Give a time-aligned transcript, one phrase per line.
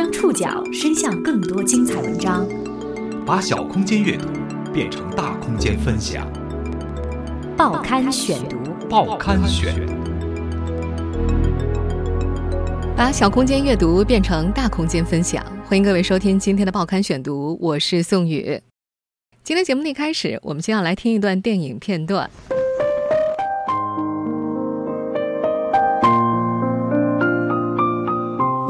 [0.00, 2.46] 将触角伸向更多精彩文章，
[3.26, 4.28] 把小空间阅读
[4.72, 6.24] 变成大空间分享。
[7.56, 8.56] 报刊选读，
[8.88, 9.74] 报刊选，
[12.96, 15.44] 把小空间阅读变成大空间分享。
[15.66, 18.62] 欢迎各位收听今天的报刊选读，我是宋宇。
[19.42, 22.30] 今天节目的一开始，我们先要来听一段电影片段。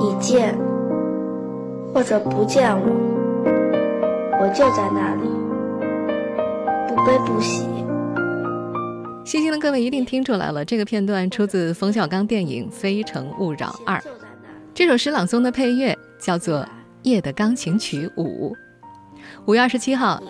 [0.00, 0.58] 你见
[1.94, 2.86] 或者不见我，
[4.40, 5.28] 我就在那里，
[6.88, 7.64] 不悲不喜。
[9.24, 13.98] 细心的各位一定听出来了，这个片段出自冯小刚电影《非诚勿扰二》。
[14.72, 16.60] 这首诗朗诵的配乐叫做
[17.02, 18.52] 《夜的钢琴曲五》。
[19.46, 20.22] 五月二十七号。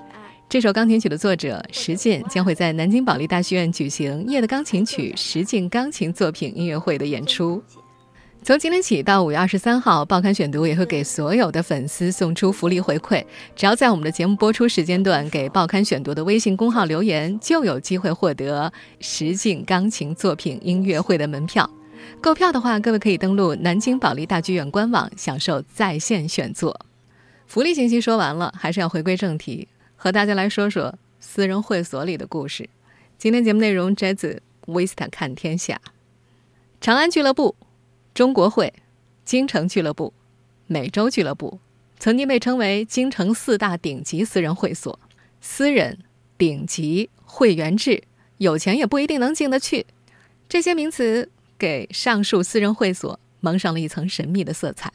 [0.50, 7.62] 这首钢琴曲的作者石进将会在南京保利大剧院举行《夜的钢琴曲》石进钢琴作品音乐会的演出。
[8.48, 13.22] 从今天起到五月二十三号，报刊选读也会给所有的粉丝送出福利回馈，
[13.54, 21.68] 只要在我们的节目播出时间段给报刊选读的微信公号留言，就有机会获得石进钢琴作品音乐会的门票。
[22.22, 26.80] 购票的话，各位可以登录南京保利大剧院官网，享受在线选座。
[27.46, 29.68] 福利信息说完了，还是要回归正题。
[29.94, 32.70] 和大家来说说私人会所里的故事。
[33.18, 34.40] 今天节目内容摘自
[34.72, 35.78] 《Vista 看天下》。
[36.80, 37.54] 长安俱乐部、
[38.14, 38.72] 中国会、
[39.24, 40.12] 京城俱乐部、
[40.66, 41.60] 美洲俱乐部，
[41.98, 44.98] 曾经被称为京城四大顶级私人会所。
[45.40, 45.98] 私人、
[46.36, 48.02] 顶级、会员制，
[48.38, 49.86] 有钱也不一定能进得去。
[50.48, 54.92] 这些名词给上述私人会所蒙上了一层神秘的色彩。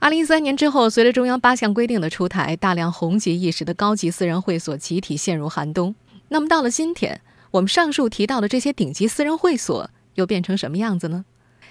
[0.00, 5.94] 二零一三年之后，随着中央八项规定的出台，大量红极一时的高级私人会所集体陷入寒冬。
[6.28, 11.24] 那么到了今天，我们上述提到的这些顶级私人会所又变成什么样子呢？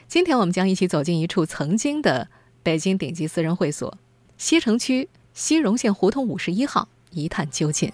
[0.08, 2.30] 今天我们将一起走进一处曾经的
[2.63, 3.97] 北京顶级私人会所——
[4.39, 7.91] 西城区西荣县胡同五十一号，一探究竟。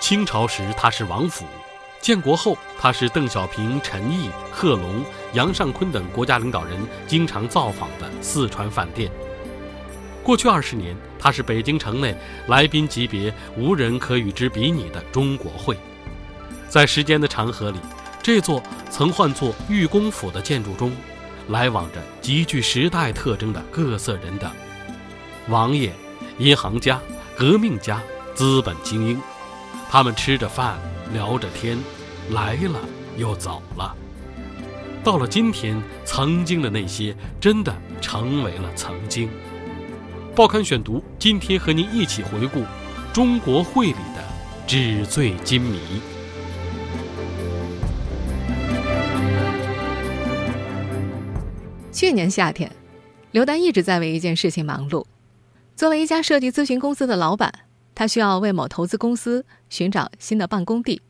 [0.00, 1.44] 清朝时，它是王府。
[2.00, 9.10] 建国后，它是邓小平、陈毅、贺龙、杨尚昆等国家领导人经常造访的四川饭店。
[10.22, 12.16] 过去二十年，它是北京城内
[12.46, 15.76] 来宾级别无人可与之比拟的中国会。
[16.74, 17.78] 在时间的长河里，
[18.20, 20.90] 这座曾唤作御公府的建筑中，
[21.50, 24.50] 来往着极具时代特征的各色人等：
[25.46, 25.92] 王爷、
[26.38, 27.00] 银行家、
[27.36, 28.02] 革命家、
[28.34, 29.20] 资本精英。
[29.88, 30.76] 他们吃着饭。
[31.12, 31.78] 聊着天，
[32.30, 32.80] 来了
[33.16, 33.94] 又走了。
[35.04, 39.28] 到了今天，曾经的那些真的成为了曾经。
[40.34, 42.64] 报刊选读，今天和您一起回顾
[43.12, 44.24] 中国会里的
[44.66, 45.78] 纸醉金迷。
[51.94, 52.68] 去年夏天，
[53.30, 55.04] 刘丹一直在为一件事情忙碌。
[55.76, 57.54] 作为一家设计咨询公司的老板。
[57.94, 61.00] 他需要为某投资公司寻找新的办公地，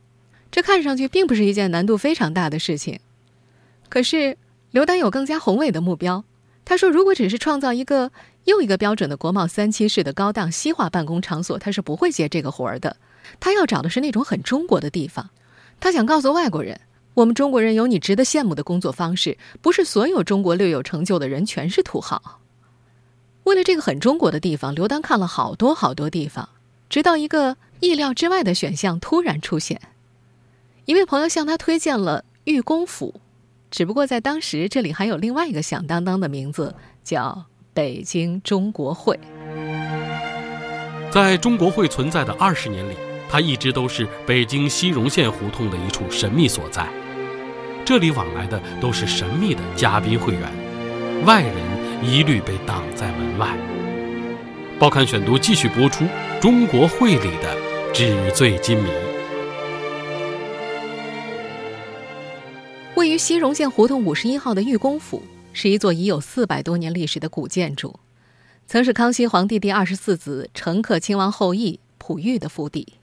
[0.51, 3.01] 这看上去并不是一件难度非常大的事情。
[3.89, 4.37] 可是
[4.71, 6.23] 刘丹有更加宏伟的目标。
[6.67, 8.13] 他说：“如果只是创造一个
[8.45, 12.99] 又一个标准的国贸三期式的高档西化办公场所，他是不会接这个活儿的。
[13.41, 15.31] 他要找的是那种很中国的地方。
[15.81, 16.79] 他想告诉外国人，
[17.15, 22.41] 我们中国人有你值得羡慕的工作方式，不是所有中国略有成就的人全是土豪。
[23.45, 26.49] 为了这个很中国的地方，刘丹看了好多好多地方。”
[26.91, 29.81] 直到一个意料之外的选项突然出现，
[30.85, 33.21] 一位朋友向他推荐了玉公府，
[33.71, 39.19] 只不过在当时这里还有另外一个响当当的名字，叫北京中国会。
[41.11, 42.95] 在中国会存在的二十年里，
[43.29, 46.89] 它一直都是北京西荣县胡同的一处神秘所在，
[47.85, 50.43] 这里往来的都是神秘的嘉宾会员，
[51.27, 51.55] 外人
[52.03, 53.55] 一律被挡在门外。
[54.79, 56.05] 报刊选读继续播出。
[56.41, 57.57] 中国会里的
[57.93, 58.91] 纸醉金迷。
[62.95, 65.23] 位于西荣县胡同五十一号的玉公府，
[65.53, 67.99] 是一座已有四百多年历史的古建筑，
[68.67, 72.95] 曾是康熙皇帝第二十四子承克亲王后裔溥玉的府邸。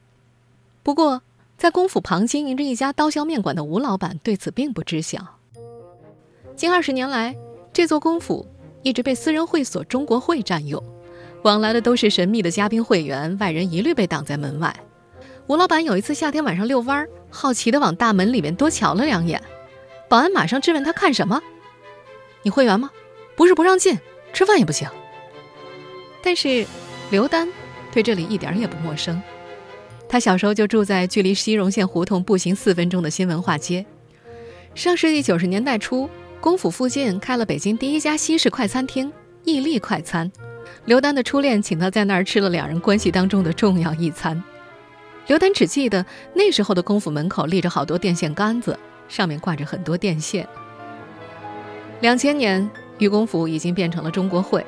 [0.83, 1.21] 不过，
[1.61, 5.19] 在公府旁经营着一家刀削面馆的吴老板对此并不知晓。
[6.55, 7.35] 近二十年来，
[7.71, 8.47] 这座公府
[8.81, 10.83] 一直被私人会所中国会占用。
[11.43, 14.75] 往来的都是神秘的嘉宾会员，外人一律被挡在门外。
[15.45, 19.39] 吴老板有一次夏天晚上遛弯，好奇的往大门里面多瞧了两眼，
[20.09, 21.39] 保安马上质问他看什么？
[22.41, 22.89] 你会员吗？
[23.35, 23.99] 不是不让进，
[24.33, 24.89] 吃饭也不行。
[26.23, 26.65] 但是
[27.11, 27.47] 刘丹
[27.91, 29.21] 对这里一点也不陌生，
[30.11, 33.85] 他小时候就住在距离西荣县胡同步行四分钟的新文化街。
[34.75, 36.09] 上世纪九十年代初，
[36.41, 39.09] 公府附近开了北京第一家西式快餐厅——
[39.45, 40.29] 义利快餐。
[40.83, 44.43] 刘丹的初恋请他在那儿吃了两人关系当中的重要一餐。
[45.27, 48.77] 刘丹只记得那时候的公府门口立着好多电线杆子，
[49.07, 50.45] 上面挂着很多电线。
[52.01, 54.65] 两千年，于公府已经变成了中国会。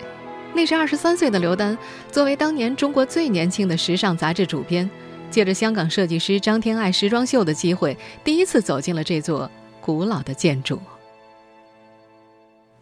[0.53, 1.77] 那时二十三岁的刘丹，
[2.09, 4.89] 作为当年中国最年轻的时尚杂志主编，
[5.33, 9.49] 借着香港设计师张天爱时装秀的机会，第一次走进了这座
[9.81, 10.79] 古老的建筑。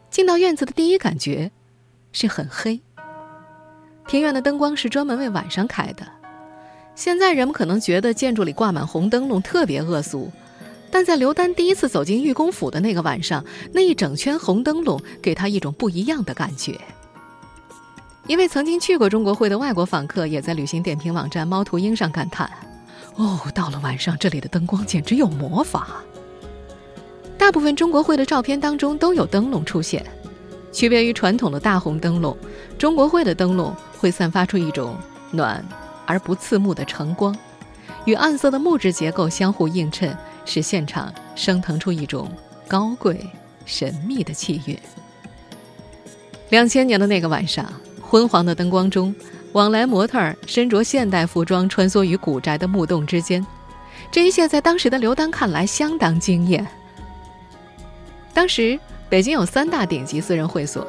[0.10, 1.50] 进到院子的第一感觉，
[2.12, 2.82] 是很黑。
[4.06, 6.06] 庭院的灯光是专门为晚上开的。
[6.94, 10.30] 现在人们可能觉得建筑里挂满红灯笼特别恶俗，
[10.92, 16.78] 但在刘丹第一次走进玉公府的那个晚上，那一整圈红灯笼给他一种不一样的感觉。
[18.28, 22.50] 一位曾经去过中国会的外国访客也在旅行点评网站猫头鹰上感叹
[23.18, 25.88] ：“哦，到了晚上，这里的灯光简直有魔法。”
[27.38, 30.06] 大部分中国会的照片当中都有灯笼出现，
[30.72, 32.38] 区别于传统的大红灯笼，
[32.78, 34.96] 中国会的灯笼会散发出一种
[35.32, 35.66] 暖
[36.06, 37.36] 而不刺目的橙光，
[38.06, 40.16] 与暗色的木质结构相互映衬，
[40.46, 42.32] 使现场升腾出一种
[42.68, 43.20] 高贵
[43.66, 44.78] 神秘的气韵。
[46.50, 47.66] 两千年的那个晚上。
[48.12, 49.16] 昏黄的灯光中，
[49.54, 53.48] 往来模特儿身着现代服装穿梭于古宅的木洞之间，
[54.12, 56.68] 这一切在当时的刘丹看来相当惊艳。
[58.34, 58.78] 当时
[59.08, 60.86] 北京有三大顶级私人会所，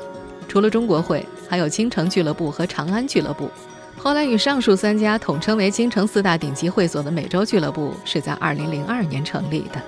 [0.48, 3.48] 除了中国会，还有京城俱乐部和长安俱乐部。
[3.96, 9.80] 后来与上述三家统称为京城四大顶级会所的美洲俱乐部是在2002年成立的。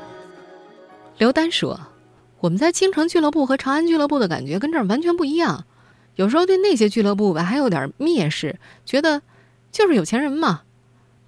[1.18, 1.80] 刘丹说
[2.38, 5.64] ：“我们在京城俱乐部和长安俱乐部的感觉跟这儿完全不一样。”
[6.16, 9.22] 有时候对那些俱乐部吧还有点蔑视，觉得
[9.72, 10.62] 就是有钱人嘛。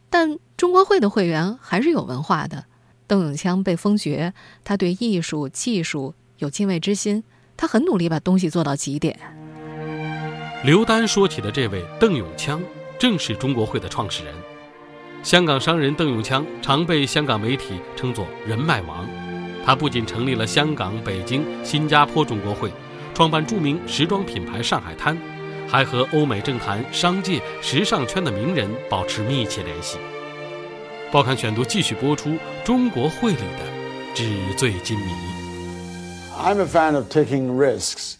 [0.08, 2.64] 但中国会的会员还是有文化的。
[3.08, 4.32] 邓永锵被封爵，
[4.64, 7.22] 他对艺术技术有敬畏之心，
[7.56, 9.18] 他很努力把东西做到极点。
[10.64, 12.60] 刘丹说起的这位邓永锵，
[12.98, 14.34] 正是中国会的创始人。
[15.22, 19.08] 香港商人邓永锵常被香港媒体称作“人脉王”，
[19.64, 22.72] 他不仅成立了香港、北京、新加坡中国会。
[23.16, 25.16] 创办著名时装品牌上海滩，
[25.66, 29.96] 还和欧美政坛、商界、时尚圈的名人保持密切联系。
[31.10, 35.06] 报刊选读继续播出中国会里的纸醉金迷。
[36.38, 38.16] I'm a fan of taking risks.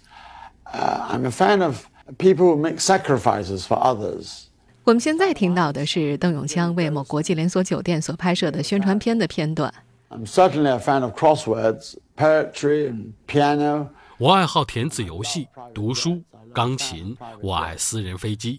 [0.64, 1.84] I'm a fan of
[2.16, 4.44] people who make sacrifices for others.
[4.84, 9.70] 我们现在听到的是邓永锵为某国际连锁酒店所拍摄的宣传片的片段。
[10.08, 13.88] I'm certainly a fan of crosswords, poetry, and piano.
[14.18, 16.22] 我爱好填字游戏、读书、
[16.54, 17.14] 钢琴。
[17.42, 18.58] 我爱私人飞机。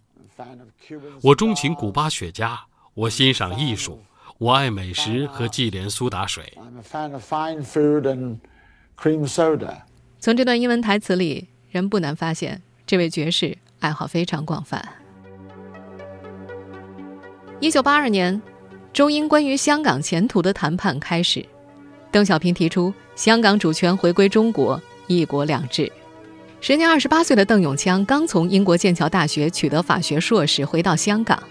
[1.23, 2.55] 我钟情古巴雪茄。
[2.93, 3.99] 我欣赏艺术。
[4.37, 6.55] 我爱美食和纪莲苏打水。
[10.19, 14.87] 从这段英文台词里，人不难发现，这位爵士爱好非常广泛。
[17.59, 18.39] 一九八二年，
[18.93, 21.43] 中英关于香港前途的谈判开始，
[22.11, 24.79] 邓小平提出香港主权回归中国。
[25.07, 25.91] 一国两制。
[26.61, 31.41] 时年二十八岁的邓永锵刚从英国剑桥大学取得法学硕士，回到香港。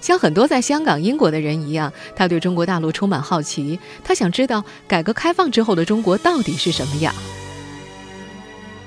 [0.00, 3.78] 像很多在香港、英国的人一样，他对中国大陆充满好奇。
[4.04, 7.14] 他想知道改革开放之后的中国到底是什么样。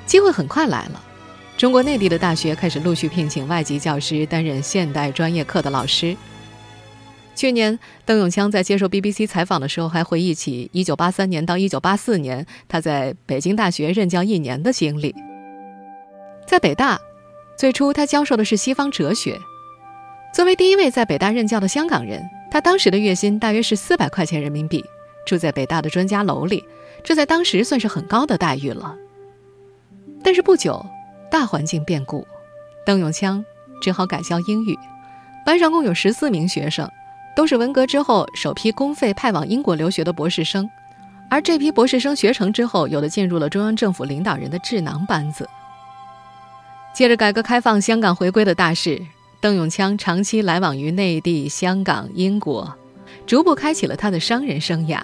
[0.05, 1.03] 机会很快来了，
[1.57, 6.15] 中国内地的大学开始陆续聘请外籍教师担任现代专业课的老师。
[7.37, 15.13] 去年，邓永锵在接受 BBC 采访的时候，还回忆起1983年到1984年他在北京大学任教一年的经历。
[16.47, 16.99] 在北大，
[17.55, 19.37] 最初他教授的是西方哲学。
[20.33, 24.83] 作为第一位在北大任教的香港人，他当时的月薪大约是四百块钱人民币，
[25.27, 26.65] 住在北大的专家楼里，
[27.03, 28.97] 这在当时算是很高的待遇了。
[30.23, 30.83] 但是不久，
[31.29, 32.25] 大环境变故，
[32.83, 33.45] 邓永锵
[33.79, 34.75] 只好改教英语。
[35.45, 36.89] 班上共有十四名学生。
[37.37, 40.67] 都是文革之后首批公费派往英国留学的博士生，
[41.29, 45.47] 而这批博士生学成之后，有的进入了中央政府领导人的智囊班子。
[46.95, 48.99] 借着改革开放、香港回归的大势，
[49.39, 52.75] 邓永锵长期来往于内地、香港、英国，
[53.27, 54.99] 逐步开启了他的商人生涯。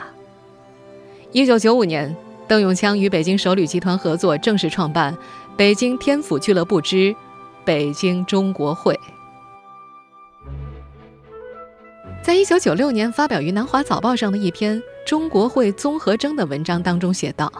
[1.34, 2.16] 一九九五年，
[2.48, 5.16] 邓永锵与北京首旅集团合作，正式创办
[5.56, 7.16] 北京天府俱乐部之
[7.64, 9.00] 北京中国会。
[12.24, 17.52] 在一九九六年发表于《南华早报》上的一篇《中国会综合征》的文章当中写道：“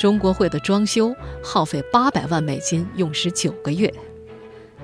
[0.00, 3.92] 中国会的装修耗费八百万美金，用时九个月。”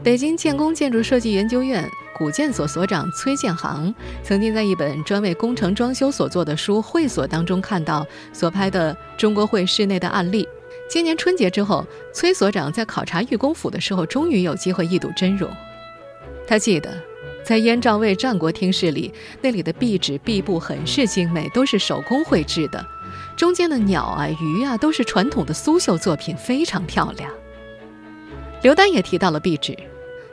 [0.05, 3.93] 北京建工建筑设计研究院古建所所长崔建航
[4.23, 10.47] 曾经在一本专为工程装修所做的书《会所》当中看到所拍的中国会室内的案例，
[10.87, 15.51] 今年春节之后，崔所长在考察玉工府的时候，终于有机会一睹真容。
[16.47, 16.93] 他记得，
[17.47, 22.85] 在燕赵魏战国厅室里，那里的壁纸壁布很是精美，都是手工绘制的，
[23.37, 27.33] 中间的鸟啊、鱼啊都是传统的苏绣作品，非常漂亮。
[28.63, 29.79] 刘丹也提到了壁纸，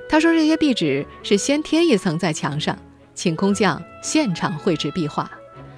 [0.10, 2.76] 他说这些壁纸是先贴一层在墙上，
[3.14, 5.30] 请工匠现场绘制壁画，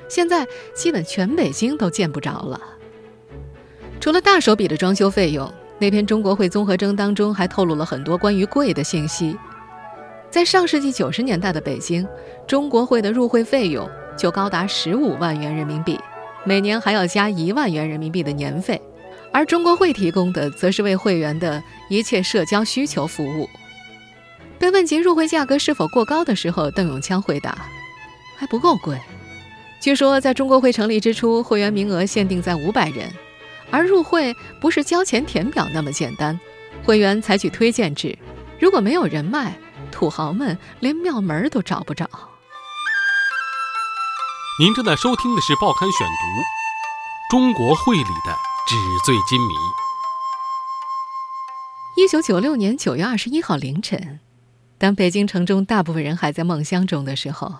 [0.07, 2.57] 现在基本全北京都见不着了。
[3.99, 9.35] 除了大手笔的装修费用，那篇中国会综合征当中还透露了很多关于贵的信息。
[10.29, 12.07] 在上世纪九十年代的北京，
[12.45, 15.99] 中国会的入会费用就高达十五万元人民币，
[16.43, 18.81] 每年还要加一万元人民币的年费，
[19.31, 23.49] 而中国会提供的则是为会员的一切社交需求服务。
[24.59, 27.57] 被问及入会价格是否过高的时候，邓永锵回答
[28.35, 28.97] ：“还不够贵。
[29.79, 33.09] 据说在中国会成立之初，会员名额限定在五百人。”
[33.71, 36.39] 而入会不是交钱填表那么简单，
[36.83, 38.15] 会员采取推荐制，
[38.59, 39.53] 如果没有人脉，
[39.95, 42.09] 土豪们连庙门都找不着。
[44.59, 46.25] 您正在收听的是《报刊选读》，
[47.31, 48.35] 中国会里的
[48.67, 48.75] 纸
[49.05, 49.53] 醉金迷。
[51.95, 54.19] 一九九六年九月二十一号凌晨，
[54.77, 57.59] 当北京城中大部分人还在梦乡中的时候。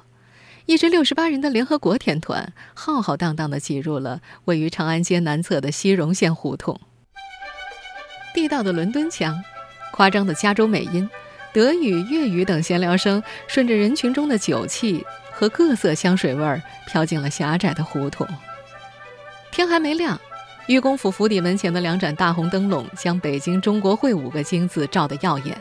[0.65, 6.81] 一支六十八人的联合国天团浩浩荡荡地挤入了位于长安街南侧的西荣县胡同。
[8.33, 9.41] 地道的伦敦腔、
[9.93, 11.07] 夸张的加州美音、
[11.55, 18.27] 德语、粤语等闲聊声，顺着人群中的酒气和各色香水味儿飘进了狭窄的胡同。
[19.53, 20.19] 天还没亮，
[20.67, 25.57] 玉公府府邸门前的两盏大红灯笼将“北京中国会”五个金字照得耀眼。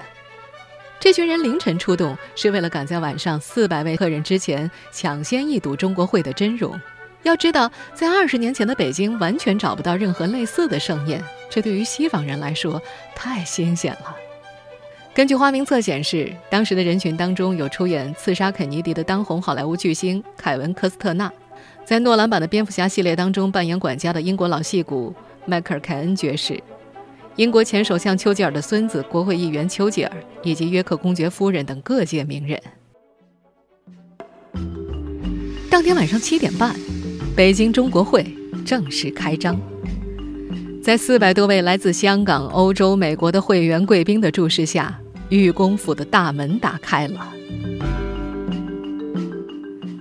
[0.98, 6.76] 这群人凌晨出动，是为了赶在晚上四百位客人之前抢先一睹中国会的真容。
[7.22, 12.82] 要知道，在二十年前的北京，完全找不到任何类似的盛宴，这对于西方人来说
[13.14, 14.16] 太新鲜了。
[15.14, 21.32] 根据花名册显示，当时的人群当中有出演《刺杀肯尼迪》的当红好莱坞巨星凯文·科斯特纳，
[21.84, 25.14] 在诺兰版的蝙蝠侠系列当中扮演管家的英国老戏骨
[25.46, 26.60] 迈克尔·凯恩爵士。
[27.36, 32.60] 英国前首相丘吉尔的孙子、国会议员丘吉尔，以及约克公爵夫人等各界名人。
[35.70, 36.74] 当天晚上七点半，
[37.36, 38.26] 北京中国会
[38.66, 39.56] 正式开张。
[40.82, 45.00] 在四百多位来自香港、欧洲、美国的会员贵宾的注视下，
[45.36, 47.32] 玉公府的大门打开了。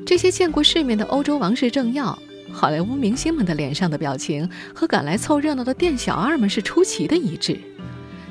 [0.06, 2.18] 这些见过世面的欧洲王室政要。
[2.52, 7.58] 好莱坞明星们的脸上的表情和赶来凑热闹的店小二们是出奇的一致，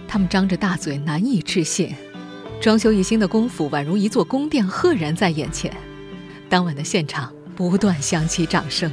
[0.06, 1.92] 他们张着大嘴难以置信，
[2.60, 5.76] 装修一新的宫府宛如一座宫殿赫然在眼前。
[6.48, 8.92] 当晚的现场不断响起掌声。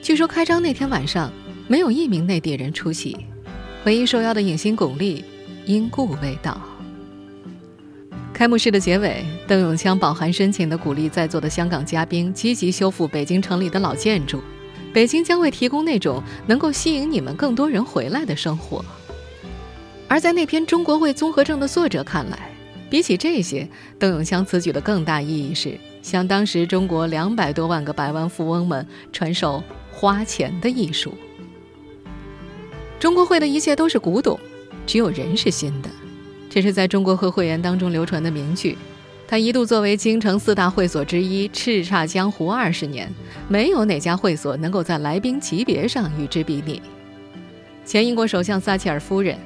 [0.00, 1.30] 据说开张那天晚上
[1.68, 3.14] 没有一名内地人出席，
[3.84, 5.22] 唯一受邀的影星巩俐
[5.66, 6.58] 因故未到。
[8.34, 14.42] 开幕式的结尾，邓永锵饱含深情地鼓励在座的香港嘉宾积极修复北京城里的老建筑。
[14.92, 18.84] 北京将会提供那种能够吸引你们更多人回来的生活。
[20.08, 22.50] 而在那篇中国会综合症的作者看来，
[22.90, 23.68] 比起这些，
[24.00, 29.62] 邓永锵此举的更大意义是向当时中国两百多万个百万富翁们传授
[29.92, 31.14] 花钱的艺术。
[32.98, 34.38] 中国会的一切都是古董，
[34.86, 35.88] 只有人是新的。
[36.54, 38.78] 这是在中国会会员当中流传的名句，
[39.26, 43.12] 它一度作为京城四大会所之一，叱咤江湖二十年，
[43.48, 46.80] 没有哪家会所能够在来宾级别上与之比拟。
[47.84, 49.36] 前英国首相撒切尔夫人，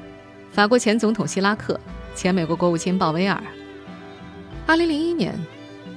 [0.53, 1.81] 法国前总统希拉克，
[2.15, 3.43] 前美国国务卿鲍威尔。
[4.67, 5.35] 二零零一年，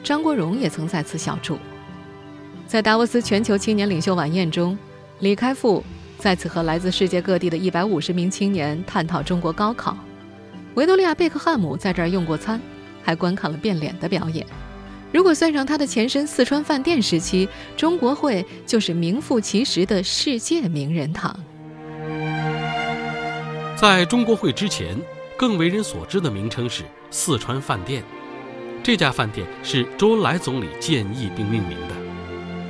[0.02, 1.58] 张国荣也曾在此小住。
[2.66, 4.78] 在达沃斯全球青年领袖晚宴中，
[5.20, 5.84] 李开复
[6.18, 9.98] 在此和来自世界各地的一百五十名青年探讨中国高考。
[10.76, 12.60] 维多利亚·贝克汉姆在这儿用过餐，
[13.04, 14.46] 还观看了变脸的表演。
[15.12, 21.38] 如果算上他的前身四川饭店时期，中国会就是名副其实的世界名人堂。
[23.76, 24.96] 在中国会之前，
[25.38, 28.02] 更为人所知的名称是四川饭店。
[28.82, 31.96] 这家饭店是周恩来总理建议并命名的，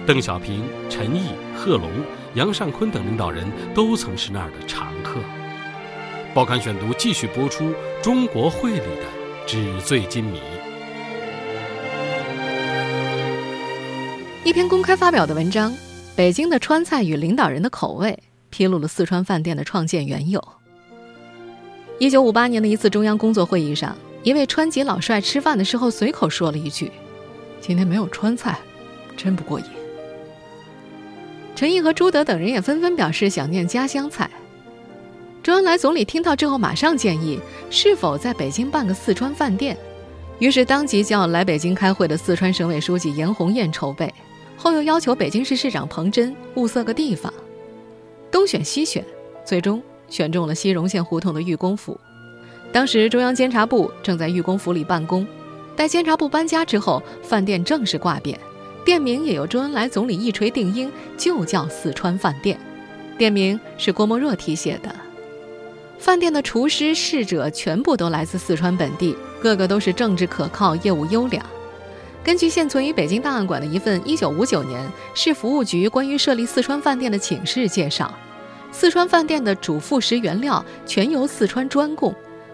[0.08, 1.92] 邓小平、陈毅、贺龙、
[2.34, 4.92] 杨尚昆等领导人都曾是那儿的常。
[6.34, 9.04] 报刊选读继续播出中国会里的
[9.46, 10.40] 纸醉金迷。
[14.46, 15.74] 一篇公开发表的文章
[16.16, 18.12] 《北京的川菜与领导人的口味》，
[18.50, 20.42] 披露了四川饭店的创建缘由。
[22.00, 26.90] 一九五八年的一次中央工作会议上，一位川籍老帅吃饭的时候随口说了一句
[27.60, 28.58] ：“今天没有川菜，
[29.18, 29.66] 真不过瘾。”
[31.58, 34.32] 陈毅和朱德等人也纷纷表示想念家乡菜。
[35.44, 37.40] 周恩来总理听到之后，马上建议
[37.72, 39.76] 是否在北京办个四川饭店，
[40.38, 44.14] 于是当即叫来北京开会的四川省委书记严宏彦筹备，
[44.56, 47.34] 后又要求北京市市长彭真物色个地方，
[48.30, 49.04] 东选西选，
[49.44, 52.00] 最终选中了西荣县胡同的玉公府。
[52.72, 55.26] 当时中央监察部正在玉公府里办公，
[55.76, 58.36] 待监察部搬家之后，饭店正式挂匾，
[58.86, 62.60] 店名也由周恩来总理一锤定音，就叫四川饭店。
[63.18, 64.94] 店名是郭沫若题写的。
[66.02, 71.46] 饭店的厨师、侍者全部都来自四川本地，个个都是政治可靠、业务优良。
[72.24, 78.12] 根据现存于北京档案馆的一份1959年市服务局关于设立四川饭店的请示介绍，
[78.72, 82.12] 四川饭店的主副食原料全由四川专供。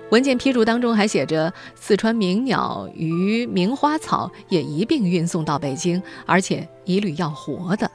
[0.09, 7.89] 文件批注当中还写着，四川名鸟、鱼、名花草也一并运送到北京，而且一律要活的。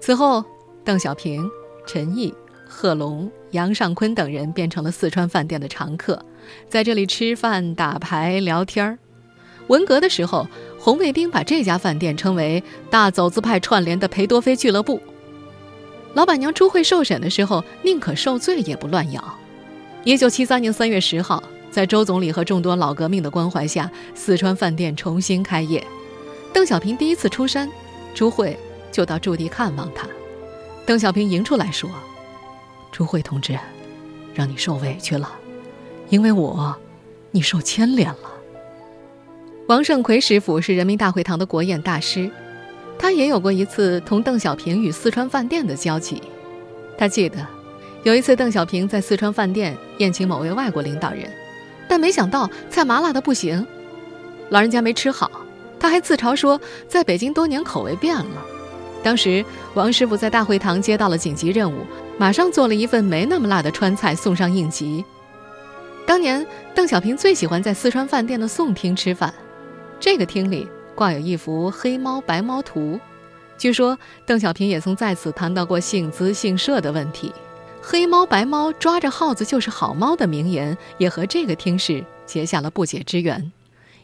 [0.00, 0.44] 此后，
[0.84, 1.50] 邓小平、
[1.86, 2.34] 陈毅。
[2.68, 6.22] 贺龙、杨尚昆等人变成了四川饭店的常客，
[6.68, 8.98] 在这里吃饭、打牌、聊天儿。
[9.68, 10.46] 文革的时候，
[10.78, 15.00] 红卫兵把这家饭店称为“大走资派串联的裴多菲俱乐部”。
[16.14, 19.38] 老板娘朱慧受审的时候，宁可受罪也不乱咬。
[20.04, 25.84] 一九七三年三月十号，在周总理和众多老革命的关怀下，四川饭店重新开业。
[26.52, 27.68] 邓小平第一次出山，
[28.14, 28.56] 朱慧
[28.90, 30.08] 就到驻地看望他。
[30.86, 31.90] 邓小平迎出来说。
[32.90, 33.58] 朱慧同志，
[34.34, 35.30] 让你受委屈了，
[36.08, 36.76] 因为我，
[37.30, 38.32] 你受牵连了。
[39.68, 42.30] 王胜奎师傅是人民大会堂的国宴大师，
[42.98, 46.22] 他也有过一次同邓小平与四川饭店的交集。
[46.96, 47.46] 他记得，
[48.02, 51.30] 有一次邓小平在四川饭店宴请某位外国领导人，
[51.86, 53.64] 但没想到菜麻辣的不行，
[54.48, 55.30] 老人家没吃好，
[55.78, 58.46] 他还自嘲说，在北京多年口味变了。
[59.02, 61.86] 当时王师傅在大会堂接到了紧急任务。
[62.20, 65.04] 马上做了一份没那么辣的川菜送上应急。
[66.04, 69.32] 当年邓小平最喜欢在四川饭店的宋厅吃饭，
[70.00, 72.98] 这个厅里挂有一幅黑猫白猫图，
[73.56, 77.32] 据说邓小平也曾在此谈到过姓资姓社的问题。
[77.80, 83.52] 黑猫白猫抓着耗子就是好猫的名言也和这个厅室结下了不解之缘，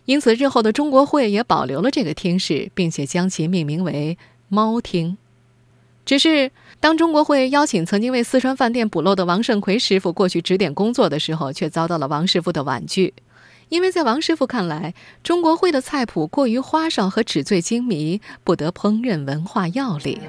[0.05, 4.17] 因此日后的中国会也保留了这个厅室，并且将其命名为
[4.49, 5.17] 猫厅。
[6.05, 13.15] 只是当中国会邀请曾经为四川饭店补漏的王胜奎师傅过去指点工作的时候，却遭到了王师傅的婉拒，
[13.71, 20.21] 因为在王师傅看来，中国会的菜谱过于花哨和纸醉金迷，不得烹饪文化要领。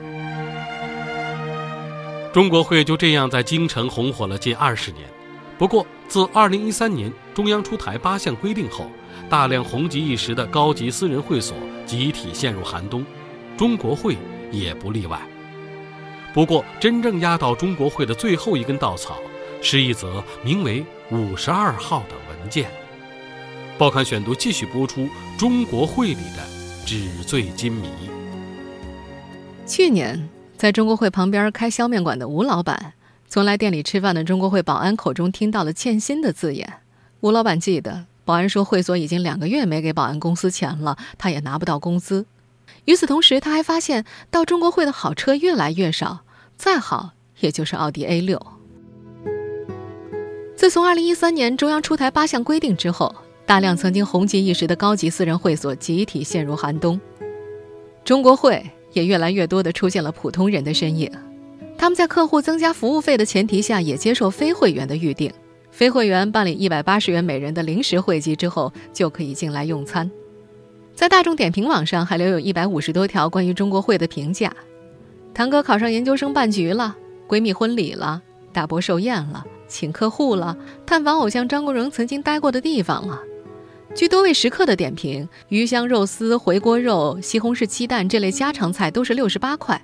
[2.32, 5.04] 中国会就这样在京城红火了近二十年。
[5.58, 8.90] 不过，自二零一三年中央出台八项规定后，
[9.30, 13.06] 大量红极一时的高级私人会所集体陷入寒冬，
[13.58, 14.18] 中国会
[14.52, 15.20] 也不例外。
[16.34, 19.20] 不过，真正压倒中国会的最后一根稻草，
[19.62, 22.70] 是一则名为“五十二号”的文件。
[23.78, 26.44] 报刊选读继续播出中国会里的
[26.86, 27.90] 纸醉金迷。
[29.66, 32.94] 去年，在中国会旁边开削面馆的吴老板，
[33.30, 36.82] 从来店里吃饭的中国会保安口中听到了欠薪的字眼。
[37.22, 42.26] 吴老板记得，保安说会所已经两个月没给保安公司钱了，他也拿不到工资。
[42.86, 46.20] 与此同时，他还发现到中国会的好车越来越少。
[46.56, 48.40] 再好，也就是奥迪 A 六。
[50.56, 53.14] 自从二零一三年中央出台八项规定之后，
[53.46, 57.00] 大量曾经红极一时的高级私人会所集体陷入寒冬，
[58.04, 61.12] 中国会也越来越多的出现了普通人的身影。
[61.78, 65.32] 他们在客户增加服务费的前提下，也接受非会员的预订。
[65.72, 70.10] 非会员办理一百八十元每人的临时会籍之后，就可以进来用餐。
[70.96, 74.52] 在大众点评网上还留有一百五十多条关于中国会的评价。
[75.34, 76.96] 堂哥考上研究生办局了，
[77.28, 78.22] 闺蜜婚礼了，
[78.54, 83.22] 大伯寿宴了，请客户了，探访偶像张国荣曾经待过的地方了。
[83.94, 89.82] 据多位食客的点评，鱼香肉丝、回锅肉、西红柿鸡蛋这类家常菜都是六十八块，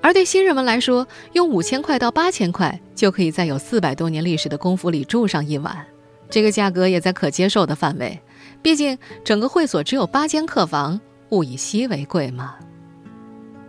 [0.00, 5.86] 而对新人们来说，用五千块到八千块就可以在有四百多年历史的功夫里住上一晚，
[6.30, 8.18] 这个价格也在可接受的范围。
[8.64, 10.98] 毕竟整个会所只有八间客房，
[11.28, 12.54] 物以稀为贵嘛。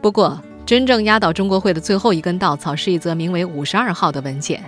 [0.01, 0.41] 不过。
[0.65, 4.59] 真正压倒中国会的最后一根稻草是一则名为“五十二号”的文件。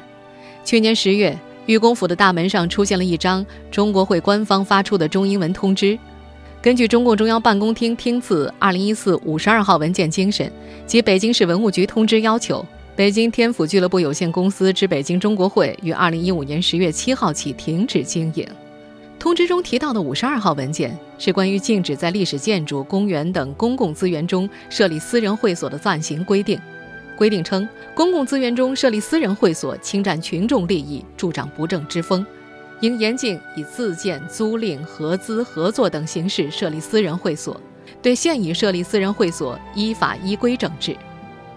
[0.64, 1.36] 去年十月，
[1.66, 5.98] 玉公府的大门上出现了一张中国会官方发出的中英文通知。
[6.62, 10.52] 根据中共中央办公厅厅字二零一四五十二号文件精神
[10.86, 12.64] 及北京市文物局通知要求，
[12.96, 18.48] 北京天府俱乐部有限公司之北京中国会于二零一五年十月七号起停止经营。
[19.20, 26.60] 通知中提到的五十二号文件是关于禁止在历史建筑、公园等公共资源中设立私人会所的暂行规定。
[27.18, 32.24] 规定称，公共资源中设立私人会所，侵占群众利益，助长不正之风，
[32.80, 37.60] 应严禁以自建、租赁、合资、合作等形式设立私人会所。
[38.04, 40.96] 对现已设立私人会所，依法依规整治。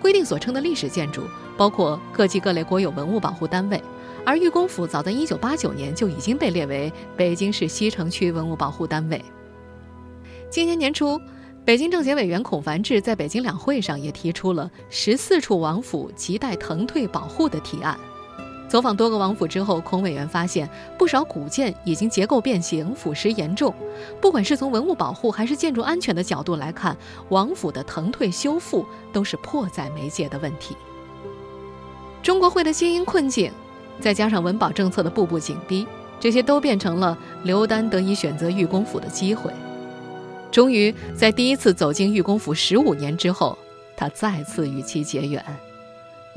[0.00, 1.24] 规定所称的历史建筑，
[1.58, 3.78] 包括各级各类国有文物保护单位，
[4.24, 9.24] 而玉公府早在1989年就已经被列为北京市西城区文物保护单位。
[10.50, 11.20] 今年年初。
[11.62, 17.96] 北京政协委员孔繁志在北京两会上也提出了十四处王府亟待腾退保护的提案。
[18.66, 23.72] 走访多个王府之后，孔委员发现不少古建已经结构变形、腐蚀严重。
[24.22, 26.96] 不管是从文物保护还是建筑安全的角度来看，
[27.28, 30.74] 王府的腾退修复都是迫在眉睫的问题。
[32.22, 33.52] 中国会的经营困境，
[34.00, 35.86] 再加上文保政策的步步紧逼，
[36.18, 39.52] 这些都变成了刘丹得以选择玉公府的机会。
[40.50, 43.56] 终于在第一次走进玉公府十五年之后，
[43.96, 45.44] 他再次与其结缘。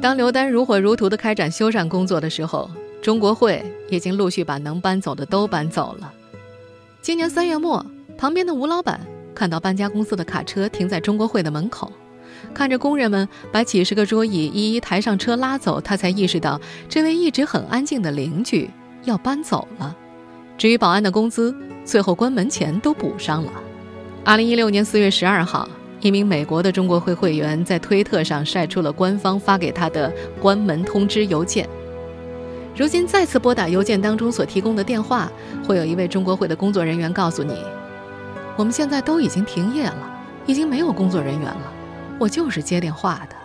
[0.01, 2.69] 当刘丹如火如荼地开展修缮工作的时候，
[3.01, 6.13] 中国会已经陆续把能搬走的都搬走了。
[7.01, 7.85] 今年三月末，
[8.17, 8.99] 旁边的吴老板
[9.35, 11.91] 看到搬家公司的卡车停在中国会的门口，
[12.53, 18.69] 看着工人们把几十个桌椅一一抬上车拉走，他才意识到这位一直很安静的邻居
[19.03, 19.95] 要搬走了。
[20.57, 23.51] 至于保安的工资，最后关门前都补上了。
[24.23, 25.67] 二零一六年四月十二号，
[25.99, 31.67] 一名美国的中国会会员在推特上晒出了官方发给他的关门通知邮件。
[32.75, 35.31] 如今再次拨打邮件当中所提供的电话，
[35.67, 37.55] 会有一位中国会的工作人员告诉你
[38.57, 41.73] ：“我们现在都已经停业了，已经没有工作人员了，
[42.19, 43.35] 我就是接电话的。”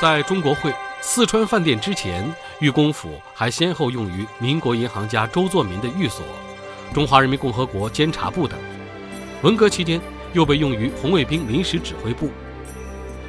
[0.00, 6.24] 在中国会四川饭店之前，玉公府还先后用于民国银行家周作民的寓所。
[6.94, 8.58] 中华人民共和国监察部等，
[9.42, 10.00] 文革期间
[10.32, 12.30] 又被用于红卫兵临时指挥部，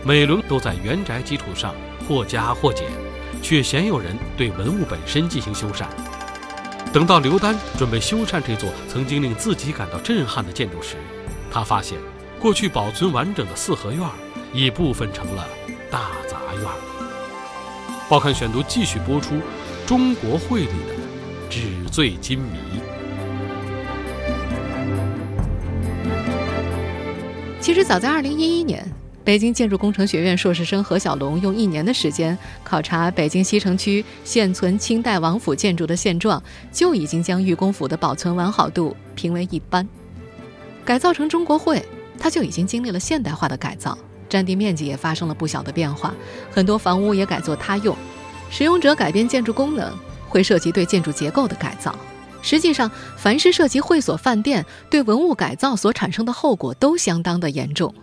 [0.04, 1.76] 每轮都在原宅基础上
[2.08, 2.88] 或加或减，
[3.42, 5.86] 却鲜有人对文物本身进行修缮。
[6.94, 10.96] 等到刘丹准备修缮这座曾经令自己感到震撼的建筑时，
[11.52, 11.98] 他发现
[12.40, 14.02] 过去保存完整的四合院
[14.54, 15.46] 已部分成了
[15.92, 16.64] 大杂院。
[18.10, 19.36] 报刊选读继续播出：
[19.86, 20.96] 中国会里的
[21.50, 22.58] 纸醉金迷。
[27.60, 28.90] 其实早在2011年，
[29.24, 39.88] 北京建筑工程学院硕士生何小龙用一年的时间考察北京西城区现存清代王府建筑的现状，就已经将玉公府的保存完好度评为一般。
[40.86, 41.84] 改造成中国会，
[42.20, 46.14] 它就已经经历了现代化的改造，占地面积也发生了不小的变化，
[46.52, 47.96] 很多房屋也改作他用。
[48.52, 49.92] 使用者改变建筑功能，
[50.28, 51.96] 会涉及对建筑结构的改造。
[52.42, 57.94] 实际上，凡是涉及会所、饭店对文物改造所产生的后果，都相当的严重。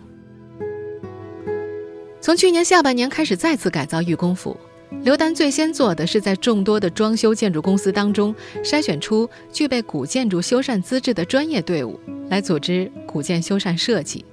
[2.21, 4.55] 从去年下半年开始再次改造玉工府，
[5.03, 14.25] 刘丹最先做的是在众多的装修建筑公司当中筛选出具备古建筑修缮资质的专业队伍，来组织古建修缮设计。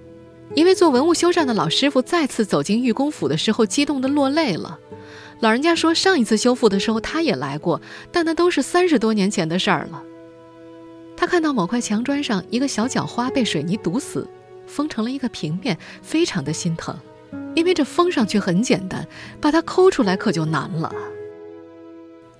[0.54, 4.78] 一位做文物修缮的老师傅再次走进玉工府的时候，激动的落泪了。
[5.40, 7.80] 老人家说，上一次修复的时候他也来过，
[8.12, 10.02] 但那都是三十多年前的事儿了。
[11.16, 14.28] 他看到某块墙砖上一个小角花被水泥堵死，
[14.66, 16.96] 封成了一个平面，非常的心疼，
[17.54, 19.06] 因为这封上去很简单，
[19.40, 20.92] 把它抠出来可就难了。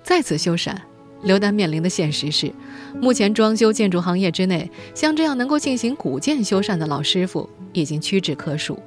[0.03, 0.75] 再次修缮，
[1.23, 2.51] 刘丹面临的现实是，
[3.01, 8.79] 目前装修建筑行业之内，像这样能够进行古建修缮的老师傅已经屈指可数。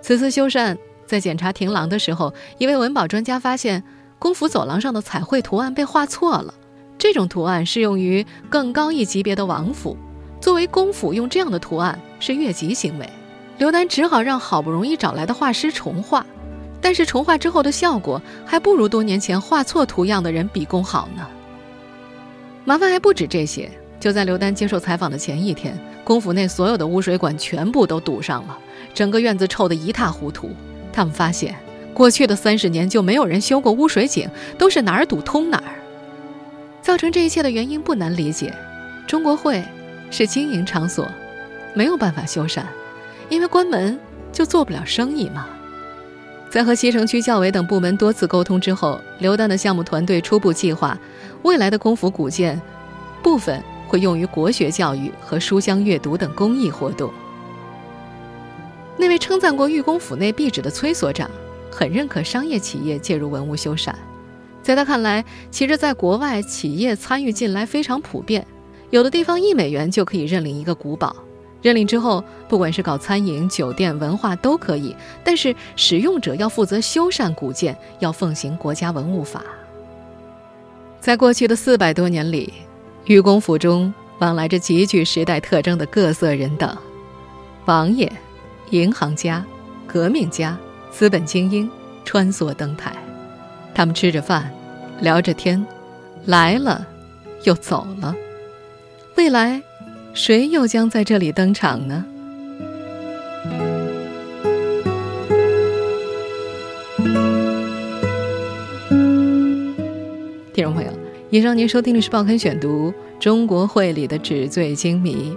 [0.00, 0.76] 此次修缮。
[1.06, 3.82] 在检查亭廊的时候，一位文保专家发现，
[4.20, 6.54] 公府走廊上的彩绘图案被画错了。
[6.98, 9.96] 这种图案适用于更高一级别的王府，
[10.40, 13.10] 作为公府用这样的图案是越级行为。
[13.58, 16.24] 刘丹只好让好不容易找来的画师重画，
[16.80, 21.26] 但是重画之后的效果还不如多年前画错图样的人笔工好呢。
[22.64, 28.58] 麻烦还不止这些，就在刘丹接受采访的前一天，公府内所有的污水管全部都堵上了，
[28.94, 30.50] 整个院子臭得一塌糊涂。
[30.92, 31.56] 他们发现，
[31.94, 35.74] 过去的三十年就没有人修过污水井，都是哪儿堵通哪儿。
[36.82, 38.54] 造成这一切的原因不难理解，
[39.06, 39.62] 中国会
[40.10, 41.08] 是经营场所，
[41.74, 42.62] 没有办法修缮，
[43.28, 43.98] 因为关门
[44.32, 45.46] 就做不了生意嘛。
[46.50, 50.98] 在和西城区教委等部门多次沟通之后，刘丹的项目团队初步计划，
[51.42, 52.60] 未来的公府古建
[53.22, 57.12] 部分会用于国学教育和书香阅读等公益活动。
[58.96, 61.30] 那位称赞过玉公府内壁纸的崔所长，
[61.70, 63.94] 很认可商业企业介入文物修缮。
[64.60, 68.44] 在他看来，其实在国外企业参与进来非常普遍，
[68.90, 71.14] 有的地方一美元就可以认领一个古堡。
[71.62, 79.42] 认领之后，不管是搞餐饮、酒店、文化都可以，但是使用者要负责修缮古建，要奉行国家文物法。
[81.00, 82.52] 在过去的四百多年里，
[83.04, 86.76] 愚公府中往来着极具时代特征的各色人等：
[87.66, 88.10] 王爷、
[88.70, 89.44] 银行家、
[89.86, 90.58] 革命家、
[90.90, 91.70] 资本精英，
[92.04, 92.94] 穿梭登台。
[93.74, 94.50] 他们吃着饭，
[95.00, 95.66] 聊着天，
[96.24, 96.86] 来了，
[97.44, 98.14] 又走了。
[99.16, 99.62] 未来。
[100.12, 102.04] 谁又将在这里登场呢？
[110.52, 110.90] 听众朋友，
[111.30, 115.36] 以上您收听的是《报刊选读》中国会里的纸醉金迷，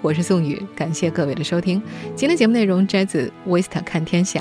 [0.00, 1.82] 我是宋宇，感谢各位的收听。
[2.14, 4.38] 今天节目内容摘自《维斯特看天下》。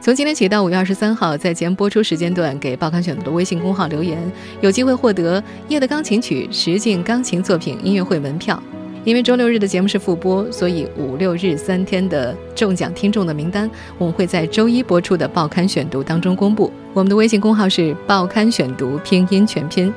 [0.00, 4.18] 从今天起到五月二十三号，在节目播出时间段给《报刊选读》的微信公号留言，
[4.60, 8.62] 有机会获得《夜的钢琴曲》实境钢琴作品音乐会门票。
[9.04, 16.72] 因为周六日的节目是复播，所以五六日三天的中奖听众的名单，我们会在周一播出的报刊选读当中公布。
[16.94, 19.92] 我们的微信公号是“报刊选读”拼音全拼，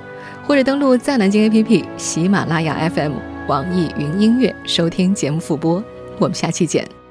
[0.47, 3.13] 或者登录在南京 APP、喜马拉雅 FM、
[3.47, 5.83] 网易云音乐收听节目复播。
[6.17, 7.04] 我们下期见。